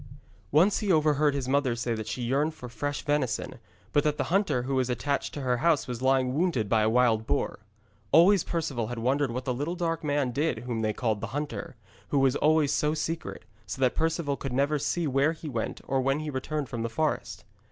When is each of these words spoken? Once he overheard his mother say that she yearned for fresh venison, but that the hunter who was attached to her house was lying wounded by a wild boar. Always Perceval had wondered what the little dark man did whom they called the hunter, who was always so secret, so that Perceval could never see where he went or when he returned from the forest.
Once 0.51 0.79
he 0.79 0.91
overheard 0.91 1.35
his 1.35 1.47
mother 1.47 1.75
say 1.75 1.93
that 1.93 2.07
she 2.07 2.23
yearned 2.23 2.55
for 2.55 2.67
fresh 2.67 3.03
venison, 3.03 3.59
but 3.93 4.03
that 4.03 4.17
the 4.17 4.23
hunter 4.33 4.63
who 4.63 4.73
was 4.73 4.89
attached 4.89 5.31
to 5.31 5.41
her 5.41 5.57
house 5.57 5.87
was 5.87 6.01
lying 6.01 6.33
wounded 6.33 6.67
by 6.67 6.81
a 6.81 6.89
wild 6.89 7.27
boar. 7.27 7.59
Always 8.11 8.43
Perceval 8.43 8.87
had 8.87 8.97
wondered 8.97 9.29
what 9.29 9.45
the 9.45 9.53
little 9.53 9.75
dark 9.75 10.03
man 10.03 10.31
did 10.31 10.63
whom 10.65 10.81
they 10.81 10.91
called 10.91 11.21
the 11.21 11.27
hunter, 11.37 11.75
who 12.07 12.17
was 12.17 12.35
always 12.35 12.73
so 12.73 12.95
secret, 12.95 13.45
so 13.67 13.79
that 13.81 13.93
Perceval 13.93 14.37
could 14.37 14.53
never 14.53 14.79
see 14.79 15.05
where 15.05 15.33
he 15.33 15.47
went 15.47 15.81
or 15.87 16.01
when 16.01 16.21
he 16.21 16.31
returned 16.31 16.67
from 16.67 16.81
the 16.81 16.89
forest. 16.89 17.43